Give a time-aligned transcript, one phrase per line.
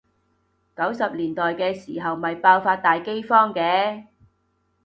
[0.75, 4.07] 九十年代嘅時候咪爆發大饑荒嘅？